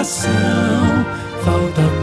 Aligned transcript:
coração, 0.00 0.30
falta 1.44 1.99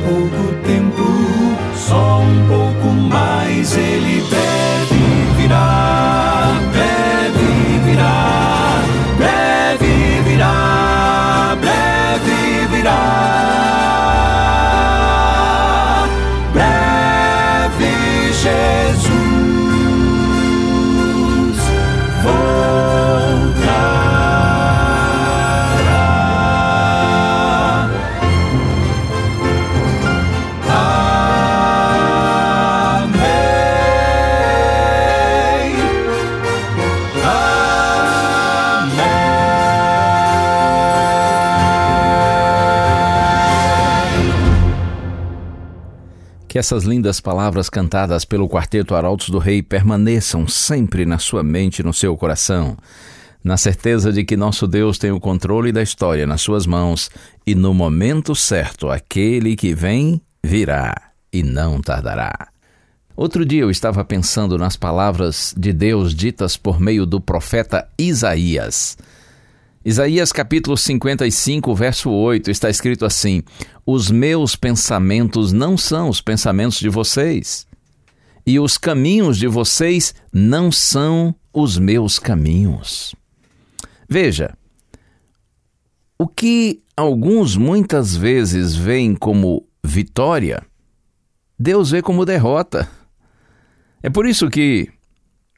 Que 46.58 46.59
essas 46.59 46.86
lindas 46.86 47.22
palavras 47.22 47.69
cantadas 47.69 48.25
pelo 48.25 48.50
Quarteto 48.50 48.95
Arautos 48.95 49.30
do 49.30 49.38
Rei 49.38 49.61
permaneçam 49.61 50.47
sempre 50.47 51.05
na 51.05 51.19
sua 51.19 51.44
mente 51.44 51.81
e 51.81 51.83
no 51.83 51.94
seu 51.94 52.17
coração, 52.17 52.75
na 53.44 53.58
certeza 53.58 54.11
de 54.11 54.25
que 54.25 54.36
nosso 54.36 54.66
Deus 54.66 54.97
tem 54.97 55.11
o 55.11 55.19
controle 55.19 55.72
da 55.72 55.83
história 55.83 56.25
nas 56.25 56.41
suas 56.41 56.66
mãos 56.66 57.11
e 57.45 57.53
no 57.53 57.75
momento 57.75 58.33
certo 58.33 58.89
aquele 58.89 59.55
que 59.55 59.75
vem 59.75 60.19
virá 60.44 60.95
e 61.31 61.44
não 61.44 61.80
tardará. 61.80 62.47
Outro 63.16 63.45
dia 63.45 63.61
eu 63.61 63.69
estava 63.69 64.03
pensando 64.03 64.58
nas 64.58 64.75
palavras 64.75 65.53
de 65.55 65.71
Deus 65.71 66.11
ditas 66.11 66.58
por 66.58 66.80
meio 66.80 67.05
do 67.05 67.21
profeta 67.21 67.88
Isaías. 67.99 68.97
Isaías 69.88 70.33
capítulo 70.33 70.75
55, 70.75 71.73
verso 71.73 72.09
8, 72.11 72.52
está 72.52 72.69
escrito 72.69 73.05
assim: 73.05 73.41
Os 73.85 74.11
meus 74.11 74.53
pensamentos 74.53 75.53
não 75.53 75.77
são 75.77 76.09
os 76.09 76.19
pensamentos 76.19 76.77
de 76.77 76.89
vocês, 76.89 77.66
e 78.45 78.59
os 78.59 78.77
caminhos 78.77 79.38
de 79.38 79.47
vocês 79.47 80.13
não 80.33 80.73
são 80.73 81.33
os 81.53 81.77
meus 81.77 82.19
caminhos. 82.19 83.15
Veja, 84.09 84.58
o 86.20 86.27
que 86.27 86.83
alguns 86.93 87.55
muitas 87.55 88.14
vezes 88.14 88.76
veem 88.76 89.15
como 89.15 89.65
vitória, 89.81 90.65
Deus 91.58 91.92
vê 91.92 92.02
como 92.02 92.26
derrota. 92.26 92.89
É 94.03 94.09
por 94.09 94.26
isso 94.26 94.49
que 94.49 94.92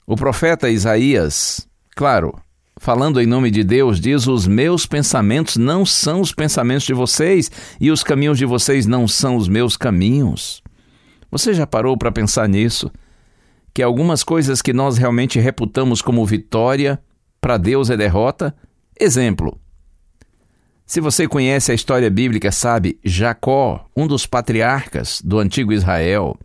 o 0.05 0.15
profeta 0.15 0.69
Isaías, 0.69 1.67
claro, 1.95 2.39
falando 2.79 3.21
em 3.21 3.27
nome 3.27 3.51
de 3.51 3.63
Deus, 3.63 3.99
diz: 3.99 4.25
Os 4.25 4.47
meus 4.47 4.87
pensamentos 4.87 5.57
não 5.57 5.85
são 5.85 6.21
os 6.21 6.33
pensamentos 6.33 6.85
de 6.85 6.93
vocês, 6.93 7.51
e 7.79 7.91
os 7.91 8.01
caminhos 8.01 8.37
de 8.39 8.45
vocês 8.45 8.87
não 8.87 9.07
são 9.07 9.35
os 9.35 9.47
meus 9.47 9.77
caminhos. 9.77 10.63
Você 11.29 11.53
já 11.53 11.67
parou 11.67 11.95
para 11.95 12.11
pensar 12.11 12.49
nisso? 12.49 12.89
Que 13.71 13.83
algumas 13.83 14.23
coisas 14.23 14.61
que 14.61 14.73
nós 14.73 14.97
realmente 14.97 15.39
reputamos 15.39 16.01
como 16.01 16.25
vitória, 16.25 16.99
para 17.39 17.57
Deus 17.57 17.89
é 17.89 17.97
derrota? 17.97 18.55
Exemplo. 18.99 19.59
Se 20.85 20.99
você 20.99 21.27
conhece 21.27 21.71
a 21.71 21.75
história 21.75 22.09
bíblica, 22.09 22.51
sabe, 22.51 22.99
Jacó, 23.03 23.85
um 23.95 24.07
dos 24.07 24.25
patriarcas 24.25 25.21
do 25.23 25.37
antigo 25.37 25.71
Israel, 25.71 26.35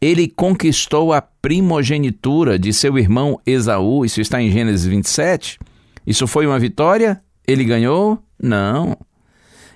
ele 0.00 0.28
conquistou 0.28 1.12
a 1.12 1.20
primogenitura 1.20 2.58
de 2.58 2.72
seu 2.72 2.98
irmão 2.98 3.38
Esaú, 3.44 4.04
isso 4.04 4.20
está 4.20 4.40
em 4.40 4.50
Gênesis 4.50 4.86
27. 4.86 5.58
Isso 6.06 6.26
foi 6.26 6.46
uma 6.46 6.58
vitória? 6.58 7.22
Ele 7.46 7.64
ganhou? 7.64 8.22
Não. 8.42 8.96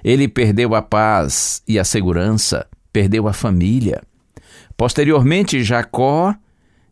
Ele 0.03 0.27
perdeu 0.27 0.75
a 0.75 0.81
paz 0.81 1.63
e 1.69 1.79
a 1.79 1.85
segurança, 1.85 2.67
perdeu 2.93 3.29
a 3.29 3.33
família. 3.33 4.03
Posteriormente, 4.77 5.63
Jacó, 5.63 6.35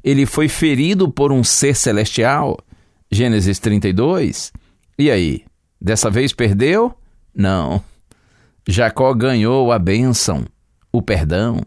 ele 0.05 0.27
foi 0.27 0.49
ferido 0.49 1.11
por 1.11 1.33
um 1.33 1.43
ser 1.43 1.75
celestial, 1.75 2.59
Gênesis 3.11 3.59
32. 3.59 4.53
E 4.99 5.11
aí, 5.11 5.45
dessa 5.81 6.11
vez 6.11 6.33
perdeu? 6.33 6.95
Não. 7.35 7.83
Jacó 8.69 9.13
ganhou 9.15 9.73
a 9.73 9.79
bênção, 9.79 10.45
o 10.93 11.01
perdão. 11.01 11.61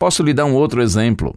Posso 0.00 0.22
lhe 0.22 0.32
dar 0.32 0.46
um 0.46 0.54
outro 0.54 0.80
exemplo. 0.80 1.36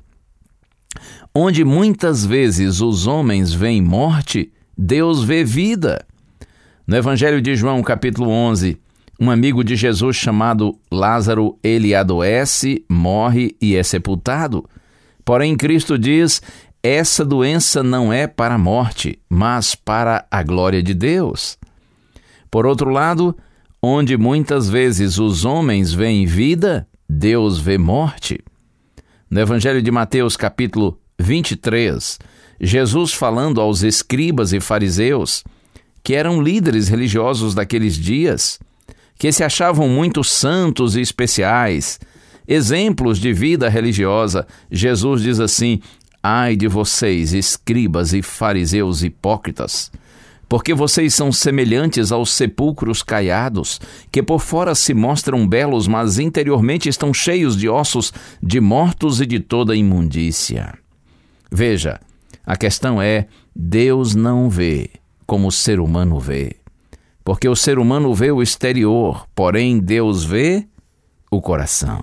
Onde 1.35 1.65
muitas 1.65 2.25
vezes 2.25 2.79
os 2.79 3.07
homens 3.07 3.53
veem 3.53 3.81
morte, 3.81 4.53
Deus 4.77 5.21
vê 5.21 5.43
vida. 5.43 6.05
No 6.87 6.95
Evangelho 6.95 7.41
de 7.41 7.57
João, 7.57 7.83
capítulo 7.83 8.29
11, 8.29 8.79
um 9.19 9.29
amigo 9.29 9.65
de 9.65 9.75
Jesus 9.75 10.15
chamado 10.15 10.79
Lázaro, 10.89 11.59
ele 11.61 11.93
adoece, 11.93 12.85
morre 12.89 13.53
e 13.61 13.75
é 13.75 13.83
sepultado. 13.83 14.63
Porém, 15.25 15.57
Cristo 15.57 15.99
diz: 15.99 16.41
essa 16.81 17.25
doença 17.25 17.83
não 17.83 18.13
é 18.13 18.27
para 18.27 18.55
a 18.55 18.57
morte, 18.57 19.19
mas 19.29 19.75
para 19.75 20.25
a 20.31 20.41
glória 20.41 20.81
de 20.81 20.93
Deus. 20.93 21.57
Por 22.49 22.65
outro 22.65 22.89
lado, 22.89 23.35
onde 23.81 24.15
muitas 24.15 24.69
vezes 24.69 25.19
os 25.19 25.43
homens 25.43 25.91
veem 25.91 26.25
vida, 26.25 26.87
Deus 27.09 27.59
vê 27.59 27.77
morte. 27.77 28.39
No 29.33 29.41
Evangelho 29.41 29.81
de 29.81 29.89
Mateus, 29.89 30.37
capítulo 30.37 30.99
23, 31.17 32.19
Jesus 32.61 33.13
falando 33.13 33.59
aos 33.59 33.81
escribas 33.81 34.53
e 34.53 34.59
fariseus, 34.59 35.43
que 36.03 36.13
eram 36.13 36.39
líderes 36.39 36.87
religiosos 36.87 37.55
daqueles 37.55 37.95
dias, 37.95 38.59
que 39.17 39.31
se 39.31 39.43
achavam 39.43 39.89
muito 39.89 40.23
santos 40.23 40.95
e 40.95 41.01
especiais, 41.01 41.99
exemplos 42.47 43.17
de 43.17 43.33
vida 43.33 43.67
religiosa, 43.69 44.45
Jesus 44.69 45.23
diz 45.23 45.39
assim: 45.39 45.81
Ai 46.21 46.55
de 46.55 46.67
vocês, 46.67 47.33
escribas 47.33 48.13
e 48.13 48.21
fariseus 48.21 49.01
hipócritas! 49.01 49.91
Porque 50.53 50.71
vocês 50.71 51.15
são 51.15 51.31
semelhantes 51.31 52.11
aos 52.11 52.31
sepulcros 52.31 53.01
caiados, 53.01 53.81
que 54.11 54.21
por 54.21 54.39
fora 54.39 54.75
se 54.75 54.93
mostram 54.93 55.47
belos, 55.47 55.87
mas 55.87 56.19
interiormente 56.19 56.87
estão 56.87 57.11
cheios 57.11 57.57
de 57.57 57.67
ossos 57.67 58.13
de 58.39 58.61
mortos 58.61 59.19
e 59.19 59.25
de 59.25 59.39
toda 59.39 59.75
imundícia. 59.75 60.77
Veja, 61.51 61.99
a 62.45 62.55
questão 62.55 63.01
é: 63.01 63.25
Deus 63.55 64.13
não 64.13 64.47
vê 64.47 64.91
como 65.25 65.47
o 65.47 65.51
ser 65.51 65.79
humano 65.79 66.19
vê. 66.19 66.57
Porque 67.25 67.49
o 67.49 67.55
ser 67.55 67.79
humano 67.79 68.13
vê 68.13 68.31
o 68.31 68.39
exterior, 68.39 69.27
porém 69.33 69.79
Deus 69.79 70.23
vê 70.23 70.67
o 71.31 71.41
coração. 71.41 71.99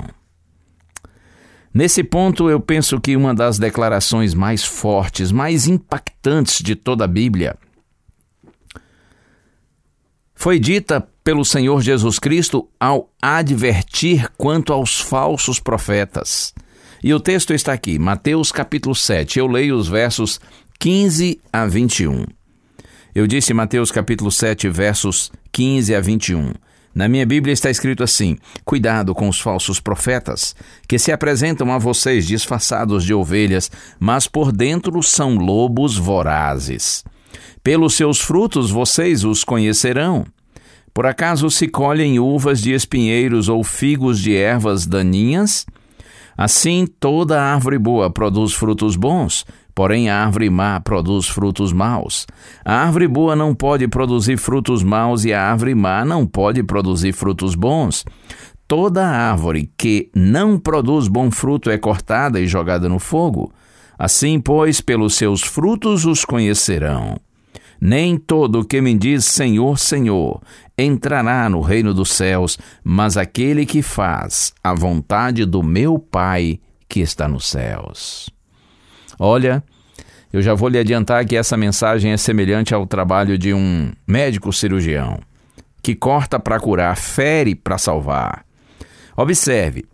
Nesse 1.73 2.02
ponto, 2.02 2.50
eu 2.50 2.58
penso 2.58 3.00
que 3.00 3.17
uma 3.17 3.32
das 3.32 3.61
declarações 3.61 4.35
mais 4.35 4.64
fortes, 4.64 5.31
mais 5.31 5.69
impactantes 5.69 6.58
de 6.64 6.75
toda 6.75 7.05
a 7.05 7.06
Bíblia 7.06 7.56
foi 10.40 10.58
dita 10.58 11.06
pelo 11.22 11.44
Senhor 11.44 11.82
Jesus 11.82 12.19
Cristo 12.19 12.66
ao 12.81 13.10
advertir 13.20 14.26
quanto 14.38 14.72
aos 14.72 14.98
falsos 14.98 15.60
profetas. 15.60 16.54
E 17.04 17.12
o 17.12 17.20
texto 17.20 17.52
está 17.52 17.75
aqui, 17.75 17.98
Mateus 17.98 18.50
capítulo 18.50 18.94
7. 18.94 19.38
Eu 19.38 19.46
leio 19.46 19.76
os 19.76 19.87
versos 19.87 20.40
15 20.78 21.38
a 21.52 21.66
21. 21.66 22.25
Eu 23.14 23.26
disse 23.26 23.52
Mateus 23.52 23.92
capítulo 23.92 24.32
7, 24.32 24.66
versos 24.70 25.31
15 25.52 25.94
a 25.94 26.00
21. 26.00 26.54
Na 26.94 27.06
minha 27.06 27.26
Bíblia 27.26 27.52
está 27.52 27.69
escrito 27.69 28.02
assim: 28.02 28.38
Cuidado 28.64 29.14
com 29.14 29.28
os 29.28 29.38
falsos 29.38 29.78
profetas, 29.78 30.56
que 30.88 30.98
se 30.98 31.12
apresentam 31.12 31.70
a 31.70 31.76
vocês 31.76 32.26
disfarçados 32.26 33.04
de 33.04 33.12
ovelhas, 33.12 33.70
mas 33.98 34.26
por 34.26 34.52
dentro 34.52 35.02
são 35.02 35.34
lobos 35.37 35.98
vorazes. 35.98 37.04
Pelos 37.62 37.94
seus 37.94 38.21
frutos 38.21 38.71
vocês 38.71 39.25
os 39.25 39.44
conhecerão. 39.44 40.25
Por 40.93 41.06
acaso 41.06 41.50
se 41.50 41.69
colhem 41.69 42.19
uvas 42.19 42.61
de 42.61 42.73
espinheiros 42.73 43.49
ou 43.49 43.62
figos 43.62 44.21
de 44.21 44.35
ervas 44.35 44.87
daninhas? 44.87 45.65
Assim, 46.37 46.87
toda 46.99 47.43
árvore 47.43 47.79
boa 47.79 48.11
produz 48.11 48.55
frutos 48.55 48.97
bons, 48.97 49.44
porém 49.75 50.09
a 50.09 50.25
árvore 50.25 50.49
má 50.49 50.81
produz 50.81 51.29
frutos 51.29 51.73
maus. 51.73 52.27
A 52.65 52.77
árvore 52.77 53.06
boa 53.06 53.37
não 53.37 53.55
pode 53.55 53.87
produzir 53.87 54.37
frutos 54.38 54.83
maus 54.83 55.25
e 55.25 55.33
a 55.33 55.43
árvore 55.43 55.75
má 55.75 56.05
não 56.05 56.26
pode 56.26 56.62
produzir 56.62 57.12
frutos 57.12 57.55
bons. 57.55 58.05
Toda 58.67 59.06
árvore 59.06 59.71
que 59.76 60.11
não 60.15 60.59
produz 60.59 61.09
bom 61.09 61.31
fruto 61.31 61.71
é 61.71 61.76
cortada 61.76 62.41
e 62.41 62.47
jogada 62.47 62.88
no 62.88 62.99
fogo. 62.99 63.53
Assim, 64.02 64.41
pois, 64.41 64.81
pelos 64.81 65.14
seus 65.14 65.43
frutos 65.43 66.06
os 66.06 66.25
conhecerão. 66.25 67.20
Nem 67.79 68.17
todo 68.17 68.61
o 68.61 68.64
que 68.64 68.81
me 68.81 68.94
diz 68.94 69.26
Senhor, 69.26 69.79
Senhor 69.79 70.41
entrará 70.79 71.50
no 71.50 71.61
reino 71.61 71.93
dos 71.93 72.11
céus, 72.11 72.58
mas 72.82 73.19
aquele 73.19 73.67
que 73.67 73.82
faz 73.82 74.55
a 74.64 74.73
vontade 74.73 75.44
do 75.44 75.62
meu 75.62 75.99
Pai 75.99 76.58
que 76.88 77.00
está 77.00 77.29
nos 77.29 77.47
céus. 77.47 78.31
Olha, 79.19 79.62
eu 80.32 80.41
já 80.41 80.55
vou 80.55 80.70
lhe 80.70 80.79
adiantar 80.79 81.26
que 81.26 81.37
essa 81.37 81.55
mensagem 81.55 82.12
é 82.12 82.17
semelhante 82.17 82.75
ao 82.75 82.87
trabalho 82.87 83.37
de 83.37 83.52
um 83.52 83.93
médico 84.06 84.50
cirurgião, 84.50 85.20
que 85.82 85.94
corta 85.94 86.41
para 86.41 86.58
curar, 86.58 86.97
fere 86.97 87.55
para 87.55 87.76
salvar. 87.76 88.47
Observe, 89.14 89.85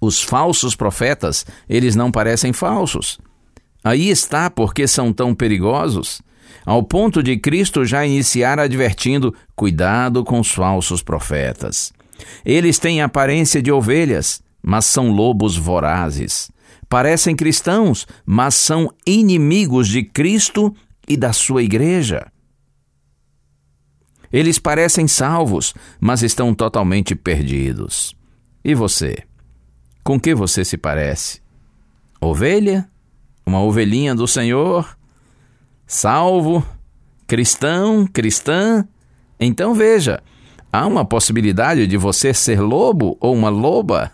os 0.00 0.22
falsos 0.22 0.74
profetas, 0.74 1.44
eles 1.68 1.94
não 1.94 2.10
parecem 2.10 2.52
falsos. 2.52 3.18
Aí 3.82 4.08
está 4.08 4.50
porque 4.50 4.86
são 4.86 5.12
tão 5.12 5.34
perigosos 5.34 6.20
ao 6.64 6.82
ponto 6.82 7.22
de 7.22 7.36
Cristo 7.36 7.84
já 7.84 8.06
iniciar 8.06 8.58
advertindo: 8.58 9.34
cuidado 9.54 10.24
com 10.24 10.40
os 10.40 10.50
falsos 10.50 11.02
profetas. 11.02 11.92
Eles 12.44 12.78
têm 12.78 13.02
aparência 13.02 13.62
de 13.62 13.72
ovelhas, 13.72 14.42
mas 14.62 14.84
são 14.84 15.10
lobos 15.10 15.56
vorazes. 15.56 16.50
Parecem 16.88 17.36
cristãos, 17.36 18.06
mas 18.26 18.54
são 18.54 18.92
inimigos 19.06 19.88
de 19.88 20.02
Cristo 20.02 20.74
e 21.08 21.16
da 21.16 21.32
sua 21.32 21.62
igreja. 21.62 22.26
Eles 24.32 24.58
parecem 24.58 25.08
salvos, 25.08 25.74
mas 25.98 26.22
estão 26.22 26.54
totalmente 26.54 27.14
perdidos. 27.14 28.14
E 28.64 28.74
você? 28.74 29.24
Com 30.10 30.18
que 30.18 30.34
você 30.34 30.64
se 30.64 30.76
parece? 30.76 31.40
Ovelha? 32.20 32.90
Uma 33.46 33.62
ovelhinha 33.62 34.12
do 34.12 34.26
Senhor? 34.26 34.98
salvo, 35.86 36.66
cristão, 37.28 38.08
cristã. 38.08 38.84
Então 39.38 39.72
veja, 39.72 40.20
há 40.72 40.84
uma 40.84 41.04
possibilidade 41.04 41.86
de 41.86 41.96
você 41.96 42.34
ser 42.34 42.60
lobo 42.60 43.16
ou 43.20 43.32
uma 43.36 43.50
loba? 43.50 44.10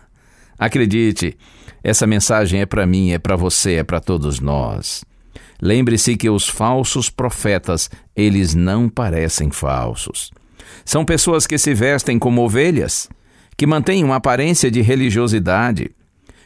Acredite, 0.59 1.35
essa 1.83 2.05
mensagem 2.05 2.61
é 2.61 2.67
para 2.67 2.85
mim, 2.85 3.09
é 3.09 3.17
para 3.17 3.35
você, 3.35 3.77
é 3.77 3.83
para 3.83 3.99
todos 3.99 4.39
nós. 4.39 5.03
Lembre-se 5.59 6.15
que 6.15 6.29
os 6.29 6.47
falsos 6.47 7.09
profetas, 7.09 7.89
eles 8.15 8.53
não 8.53 8.87
parecem 8.87 9.49
falsos. 9.49 10.29
São 10.85 11.03
pessoas 11.03 11.47
que 11.47 11.57
se 11.57 11.73
vestem 11.73 12.19
como 12.19 12.43
ovelhas, 12.43 13.09
que 13.57 13.65
mantêm 13.65 14.03
uma 14.03 14.17
aparência 14.17 14.69
de 14.69 14.81
religiosidade. 14.81 15.89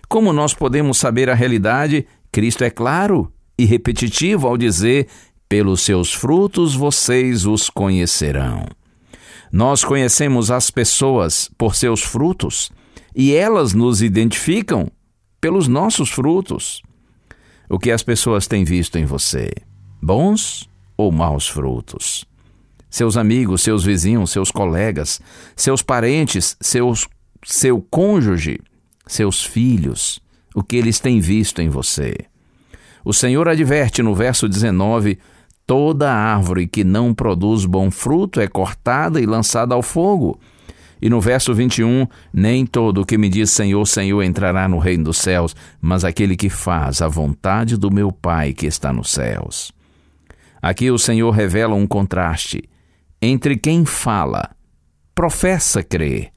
Como 0.08 0.32
nós 0.32 0.54
podemos 0.54 0.98
saber 0.98 1.30
a 1.30 1.36
realidade? 1.36 2.08
Cristo 2.32 2.64
é 2.64 2.70
claro 2.70 3.32
e 3.58 3.66
repetitivo 3.66 4.48
ao 4.48 4.58
dizer: 4.58 5.08
Pelos 5.50 5.82
seus 5.82 6.14
frutos 6.14 6.74
vocês 6.74 7.46
os 7.46 7.70
conhecerão. 7.70 8.66
Nós 9.52 9.84
conhecemos 9.84 10.50
as 10.50 10.72
pessoas 10.72 11.52
por 11.58 11.76
seus 11.76 12.02
frutos 12.02 12.72
e 13.14 13.34
elas 13.34 13.74
nos 13.74 14.02
identificam 14.02 14.90
pelos 15.42 15.68
nossos 15.68 16.10
frutos. 16.10 16.82
O 17.70 17.78
que 17.78 17.92
as 17.92 18.02
pessoas 18.04 18.48
têm 18.48 18.64
visto 18.64 18.98
em 18.98 19.04
você? 19.04 19.52
Bons 20.02 20.70
ou 20.96 21.12
maus 21.12 21.50
frutos? 21.50 22.26
Seus 22.92 23.16
amigos, 23.16 23.62
seus 23.62 23.86
vizinhos, 23.86 24.32
seus 24.32 24.52
colegas, 24.52 25.22
seus 25.56 25.82
parentes, 25.82 26.58
seus, 26.60 27.08
seu 27.42 27.82
cônjuge, 27.90 28.60
seus 29.08 29.46
filhos, 29.46 30.20
o 30.54 30.62
que 30.62 30.76
eles 30.76 31.00
têm 31.00 31.22
visto 31.22 31.62
em 31.62 31.70
você? 31.70 32.14
O 33.06 33.14
Senhor 33.14 33.48
adverte 33.48 34.04
no 34.04 34.14
verso 34.14 34.46
19: 34.46 35.18
toda 35.66 36.14
árvore 36.14 36.68
que 36.68 36.84
não 36.84 37.14
produz 37.14 37.66
bom 37.66 37.90
fruto 37.90 38.42
é 38.42 38.48
cortada 38.48 39.22
e 39.22 39.26
lançada 39.26 39.74
ao 39.74 39.82
fogo. 39.82 40.38
E 41.02 41.10
no 41.10 41.22
verso 41.22 41.54
21, 41.56 42.06
nem 42.34 42.66
todo 42.66 43.02
o 43.02 43.06
que 43.06 43.18
me 43.18 43.30
diz 43.30 43.52
Senhor, 43.52 43.88
Senhor 43.88 44.22
entrará 44.22 44.68
no 44.68 44.78
reino 44.78 45.06
dos 45.06 45.18
céus, 45.18 45.56
mas 45.80 46.04
aquele 46.04 46.36
que 46.36 46.50
faz 46.50 47.02
a 47.02 47.08
vontade 47.08 47.78
do 47.78 47.90
meu 47.90 48.12
Pai 48.12 48.52
que 48.52 48.68
está 48.68 48.92
nos 48.92 49.12
céus. 49.12 49.72
Aqui 50.62 50.92
o 50.92 51.00
Senhor 51.00 51.32
revela 51.32 51.74
um 51.74 51.88
contraste 51.88 52.70
entre 53.22 53.56
quem 53.56 53.86
fala, 53.86 54.56
professa 55.14 55.84
crer, 55.84 56.32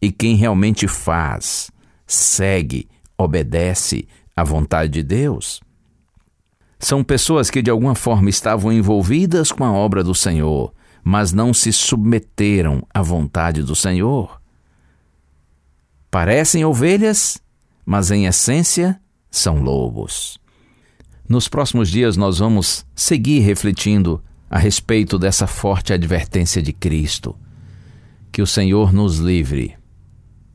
e 0.00 0.10
quem 0.10 0.34
realmente 0.34 0.88
faz, 0.88 1.70
segue, 2.06 2.88
obedece 3.16 4.08
à 4.34 4.42
vontade 4.42 4.90
de 4.90 5.02
Deus. 5.02 5.60
São 6.78 7.04
pessoas 7.04 7.50
que 7.50 7.62
de 7.62 7.70
alguma 7.70 7.94
forma 7.94 8.28
estavam 8.28 8.72
envolvidas 8.72 9.52
com 9.52 9.62
a 9.62 9.70
obra 9.70 10.02
do 10.02 10.14
Senhor, 10.14 10.74
mas 11.04 11.32
não 11.32 11.54
se 11.54 11.72
submeteram 11.72 12.84
à 12.92 13.02
vontade 13.02 13.62
do 13.62 13.76
Senhor. 13.76 14.40
Parecem 16.10 16.64
ovelhas, 16.64 17.40
mas 17.86 18.10
em 18.10 18.26
essência 18.26 19.00
são 19.30 19.62
lobos. 19.62 20.38
Nos 21.28 21.46
próximos 21.46 21.88
dias 21.88 22.16
nós 22.16 22.38
vamos 22.38 22.84
seguir 22.94 23.40
refletindo 23.40 24.22
a 24.52 24.58
respeito 24.58 25.18
dessa 25.18 25.46
forte 25.46 25.94
advertência 25.94 26.60
de 26.60 26.74
Cristo. 26.74 27.34
Que 28.30 28.42
o 28.42 28.46
Senhor 28.46 28.92
nos 28.92 29.16
livre 29.16 29.74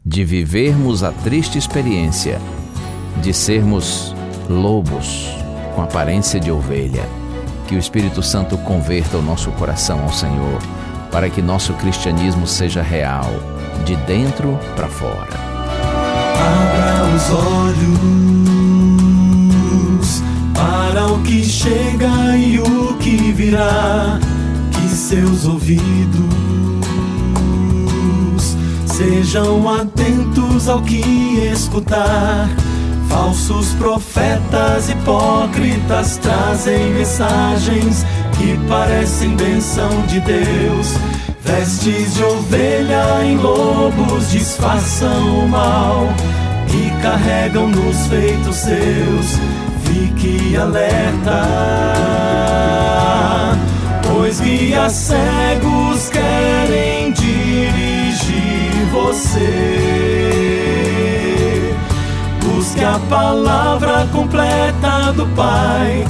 de 0.05 0.23
vivermos 0.23 1.03
a 1.03 1.11
triste 1.11 1.57
experiência 1.57 2.39
de 3.23 3.33
sermos 3.33 4.15
lobos 4.47 5.29
com 5.73 5.81
aparência 5.81 6.39
de 6.39 6.51
ovelha. 6.51 7.09
Que 7.67 7.73
o 7.73 7.79
Espírito 7.79 8.21
Santo 8.21 8.55
converta 8.59 9.17
o 9.17 9.21
nosso 9.21 9.51
coração 9.53 10.03
ao 10.03 10.13
Senhor, 10.13 10.61
para 11.11 11.27
que 11.27 11.41
nosso 11.41 11.73
cristianismo 11.73 12.45
seja 12.45 12.83
real, 12.83 13.31
de 13.83 13.95
dentro 14.05 14.59
para 14.75 14.87
fora. 14.87 15.33
Abra 16.39 17.15
os 17.15 17.29
olhos 17.31 18.27
para 20.53 21.07
o 21.07 21.23
que 21.23 21.43
chega 21.43 22.26
e 22.47 22.59
o 22.59 22.97
que 22.97 23.31
virá, 23.33 24.19
que 24.71 24.87
seus 24.89 25.45
ouvidos 25.45 26.25
sejam 28.85 29.69
atentos 29.69 30.67
ao 30.67 30.81
que 30.81 31.01
escutar 31.53 32.49
Falsos 33.07 33.73
profetas 33.73 34.89
hipócritas 34.89 36.17
trazem 36.17 36.93
mensagens 36.93 38.05
que 38.37 38.57
parecem 38.67 39.35
benção 39.35 39.89
de 40.07 40.19
Deus. 40.19 40.93
Vestes 41.41 42.13
de 42.15 42.23
ovelha 42.23 43.23
em 43.23 43.37
lobos 43.37 44.29
disfarçam 44.29 45.45
o 45.45 45.49
mal 45.49 46.07
e 46.69 47.01
carregam 47.01 47.69
nos 47.69 48.07
feitos 48.07 48.57
seus. 48.57 49.39
Fique 49.97 50.55
alerta, 50.55 51.41
pois 54.03 54.39
guias 54.39 54.91
cegos 54.91 56.09
querem 56.09 57.11
dirigir 57.13 58.85
você 58.91 59.97
busque 62.43 62.83
a 62.83 62.99
palavra 63.09 64.07
completa 64.13 65.11
do 65.13 65.25
Pai. 65.35 66.05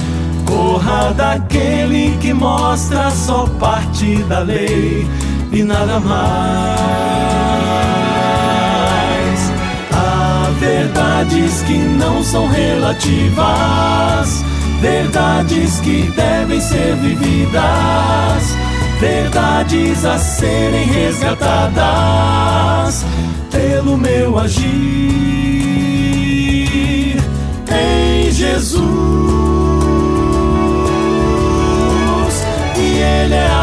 Corra 0.46 1.14
daquele 1.14 2.18
que 2.18 2.34
mostra 2.34 3.10
só 3.10 3.48
parte 3.58 4.18
da 4.24 4.40
lei 4.40 5.08
e 5.54 5.64
nada 5.64 5.98
mais. 6.02 7.08
Verdades 11.18 11.64
que 11.64 11.74
não 11.74 12.24
são 12.24 12.48
relativas, 12.48 14.46
verdades 14.80 15.80
que 15.80 16.14
devem 16.16 16.62
ser 16.62 16.96
vividas, 16.96 18.56
verdades 19.00 20.06
a 20.06 20.20
serem 20.20 20.86
resgatadas 20.86 21.74
pelo 23.50 23.98
meu 23.98 24.38
agir 24.38 24.68
em 27.72 28.32
Jesus. 28.32 29.18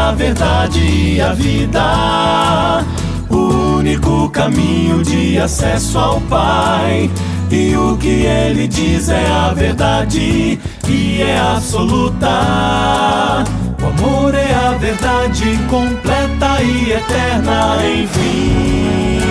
a 0.07 0.11
verdade 0.11 0.79
e 0.81 1.21
a 1.21 1.31
vida. 1.33 2.83
O 3.29 3.77
único 3.77 4.29
caminho 4.29 5.01
de 5.03 5.39
acesso 5.39 5.97
ao 5.97 6.19
Pai. 6.21 7.09
E 7.51 7.77
o 7.77 7.95
que 7.97 8.25
ele 8.25 8.67
diz 8.67 9.09
é 9.09 9.27
a 9.27 9.53
verdade 9.53 10.59
e 10.87 11.21
é 11.21 11.37
absoluta. 11.37 13.43
O 13.81 13.87
amor 13.87 14.33
é 14.33 14.53
a 14.53 14.71
verdade 14.71 15.57
completa 15.69 16.61
e 16.61 16.91
eterna, 16.91 17.77
enfim. 17.85 19.21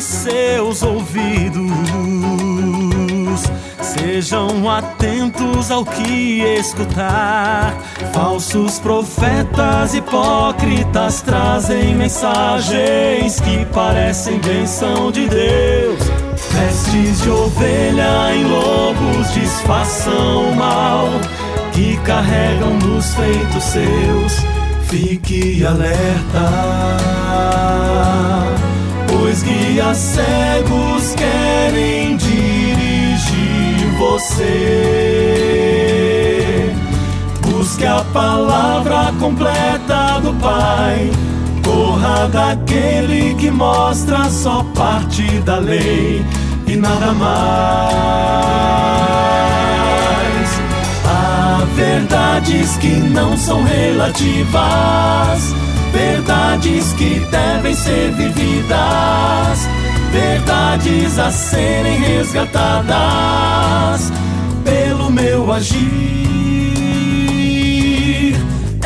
Seus 0.00 0.82
ouvidos 0.82 1.70
sejam 3.80 4.68
atentos 4.68 5.70
ao 5.70 5.84
que 5.84 6.42
escutar. 6.58 7.76
Falsos 8.12 8.78
profetas 8.78 9.94
hipócritas 9.94 11.22
trazem 11.22 11.94
mensagens 11.94 13.40
que 13.40 13.64
parecem 13.66 14.38
benção 14.40 15.10
de 15.10 15.28
Deus. 15.28 16.00
Vestes 16.50 17.22
de 17.22 17.30
ovelha 17.30 18.34
em 18.34 18.44
lobos 18.44 19.32
disfarçam 19.32 20.50
o 20.50 20.56
mal 20.56 21.08
que 21.72 21.96
carregam 21.98 22.74
nos 22.78 23.14
feitos 23.14 23.64
seus. 23.64 24.59
Fique 24.90 25.64
alerta 25.64 26.50
Pois 29.06 29.40
guias 29.44 29.96
cegos 29.96 31.14
querem 31.14 32.16
dirigir 32.16 33.86
você. 33.96 34.74
Busque 37.40 37.86
a 37.86 38.02
palavra 38.12 39.14
completa 39.20 40.18
do 40.20 40.34
Pai. 40.40 41.12
Corra 41.64 42.26
daquele 42.26 43.36
que 43.36 43.48
mostra 43.48 44.28
só 44.28 44.64
parte 44.74 45.22
da 45.44 45.58
lei 45.58 46.24
e 46.66 46.74
nada 46.74 47.12
mais. 47.12 48.50
Verdades 51.80 52.76
que 52.76 52.88
não 52.88 53.34
são 53.38 53.64
relativas. 53.64 54.52
Verdades 55.90 56.92
que 56.92 57.20
devem 57.30 57.74
ser 57.74 58.12
vividas, 58.12 59.66
verdades 60.12 61.18
a 61.18 61.30
serem 61.30 61.98
resgatadas 62.00 62.92
pelo 64.62 65.10
meu 65.10 65.50
agir. 65.50 65.80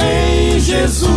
Em 0.01 0.61
Jesus. 0.61 1.11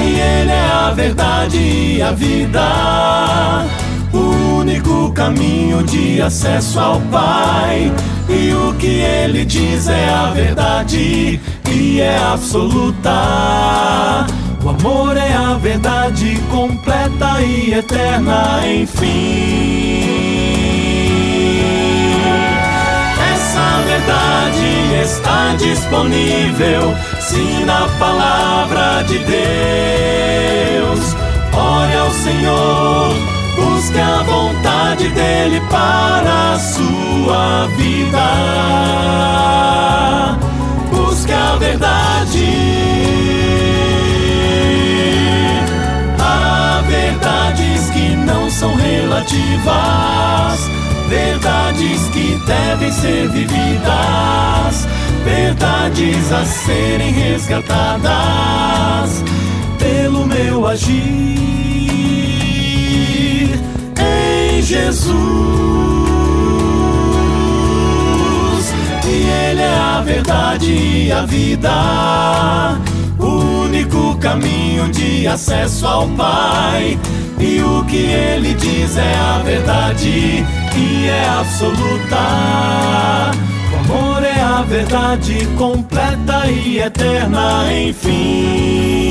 E 0.00 0.18
Ele 0.18 0.50
é 0.50 0.70
a 0.72 0.90
verdade 0.92 1.56
e 1.56 2.02
a 2.02 2.10
vida, 2.10 3.64
o 4.12 4.45
único 4.66 5.12
caminho 5.12 5.84
de 5.84 6.20
acesso 6.20 6.80
ao 6.80 7.00
Pai. 7.02 7.92
E 8.28 8.52
o 8.52 8.74
que 8.74 8.98
ele 9.00 9.44
diz 9.44 9.86
é 9.88 10.10
a 10.10 10.32
verdade 10.32 11.40
e 11.70 12.00
é 12.00 12.18
absoluta. 12.18 14.26
O 14.64 14.70
amor 14.70 15.16
é 15.16 15.32
a 15.32 15.54
verdade 15.54 16.42
completa 16.50 17.40
e 17.40 17.74
eterna, 17.74 18.60
enfim. 18.66 20.02
Essa 23.32 23.82
verdade 23.86 24.66
está 25.04 25.54
disponível, 25.56 26.92
sim, 27.20 27.64
na 27.64 27.86
palavra 28.00 29.04
de 29.04 29.20
Deus. 29.20 29.36
Ore 31.54 31.96
ao 31.96 32.10
Senhor, 32.10 33.35
busque 33.56 33.98
a 33.98 34.22
vontade 34.22 35.08
dele 35.08 35.60
para 35.70 36.52
a 36.54 36.58
sua 36.58 37.66
vida. 37.76 38.18
Busque 40.90 41.32
a 41.32 41.56
verdade. 41.56 42.54
Há 46.20 46.82
verdades 46.86 47.90
que 47.90 48.14
não 48.16 48.50
são 48.50 48.74
relativas, 48.76 50.60
verdades 51.08 52.02
que 52.12 52.40
devem 52.46 52.92
ser 52.92 53.28
vividas, 53.28 54.86
verdades 55.24 56.32
a 56.32 56.44
serem 56.44 57.12
resgatadas. 57.12 58.06
Pelo 59.78 60.26
meu 60.26 60.66
agir 60.66 61.36
Jesus. 64.66 65.14
Ele 69.04 69.62
é 69.62 69.78
a 69.78 70.02
verdade 70.04 70.72
e 70.72 71.12
a 71.12 71.24
vida, 71.24 72.76
o 73.16 73.62
único 73.62 74.18
caminho 74.18 74.88
de 74.88 75.28
acesso 75.28 75.86
ao 75.86 76.08
Pai. 76.08 76.98
E 77.38 77.62
o 77.62 77.84
que 77.84 77.96
ele 77.96 78.54
diz 78.54 78.96
é 78.96 79.14
a 79.14 79.38
verdade 79.38 80.44
e 80.74 81.06
é 81.06 81.28
absoluta. 81.28 82.16
O 83.72 83.76
amor 83.94 84.24
é 84.24 84.40
a 84.40 84.62
verdade 84.62 85.46
completa 85.56 86.50
e 86.50 86.80
eterna, 86.80 87.72
enfim. 87.72 89.06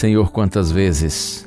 Senhor, 0.00 0.32
quantas 0.32 0.72
vezes 0.72 1.46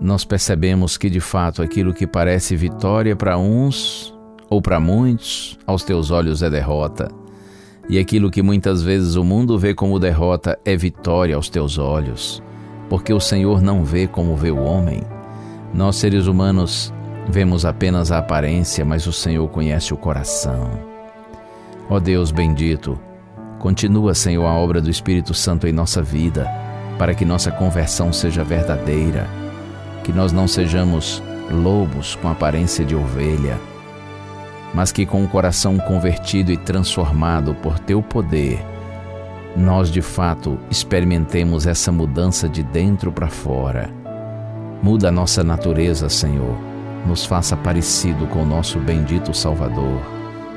nós 0.00 0.24
percebemos 0.24 0.96
que 0.96 1.10
de 1.10 1.18
fato 1.18 1.60
aquilo 1.60 1.92
que 1.92 2.06
parece 2.06 2.54
vitória 2.54 3.16
para 3.16 3.36
uns 3.36 4.14
ou 4.48 4.62
para 4.62 4.78
muitos, 4.78 5.58
aos 5.66 5.82
teus 5.82 6.12
olhos 6.12 6.40
é 6.40 6.48
derrota. 6.48 7.10
E 7.88 7.98
aquilo 7.98 8.30
que 8.30 8.42
muitas 8.42 8.80
vezes 8.80 9.16
o 9.16 9.24
mundo 9.24 9.58
vê 9.58 9.74
como 9.74 9.98
derrota 9.98 10.56
é 10.64 10.76
vitória 10.76 11.34
aos 11.34 11.48
teus 11.48 11.78
olhos, 11.78 12.40
porque 12.88 13.12
o 13.12 13.18
Senhor 13.18 13.60
não 13.60 13.84
vê 13.84 14.06
como 14.06 14.36
vê 14.36 14.52
o 14.52 14.62
homem. 14.62 15.02
Nós, 15.74 15.96
seres 15.96 16.28
humanos, 16.28 16.94
vemos 17.28 17.64
apenas 17.64 18.12
a 18.12 18.18
aparência, 18.18 18.84
mas 18.84 19.04
o 19.08 19.12
Senhor 19.12 19.48
conhece 19.48 19.92
o 19.92 19.96
coração. 19.96 20.70
Ó 21.88 21.98
Deus 21.98 22.30
bendito, 22.30 22.96
continua, 23.58 24.14
Senhor, 24.14 24.46
a 24.46 24.54
obra 24.54 24.80
do 24.80 24.90
Espírito 24.90 25.34
Santo 25.34 25.66
em 25.66 25.72
nossa 25.72 26.00
vida 26.00 26.69
para 27.00 27.14
que 27.14 27.24
nossa 27.24 27.50
conversão 27.50 28.12
seja 28.12 28.44
verdadeira, 28.44 29.26
que 30.04 30.12
nós 30.12 30.32
não 30.32 30.46
sejamos 30.46 31.22
lobos 31.50 32.14
com 32.14 32.28
aparência 32.28 32.84
de 32.84 32.94
ovelha, 32.94 33.58
mas 34.74 34.92
que 34.92 35.06
com 35.06 35.24
o 35.24 35.26
coração 35.26 35.78
convertido 35.78 36.52
e 36.52 36.58
transformado 36.58 37.54
por 37.54 37.78
teu 37.78 38.02
poder, 38.02 38.62
nós 39.56 39.90
de 39.90 40.02
fato 40.02 40.58
experimentemos 40.70 41.66
essa 41.66 41.90
mudança 41.90 42.46
de 42.46 42.62
dentro 42.62 43.10
para 43.10 43.30
fora. 43.30 43.90
Muda 44.82 45.08
a 45.08 45.12
nossa 45.12 45.42
natureza, 45.42 46.06
Senhor, 46.10 46.54
nos 47.06 47.24
faça 47.24 47.56
parecido 47.56 48.26
com 48.26 48.42
o 48.42 48.46
nosso 48.46 48.78
bendito 48.78 49.32
Salvador. 49.32 50.02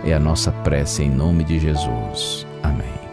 É 0.03 0.13
a 0.13 0.19
nossa 0.19 0.51
prece 0.51 1.03
em 1.03 1.09
nome 1.09 1.45
de 1.45 1.57
Jesus. 1.57 2.45
Amém. 2.62 3.12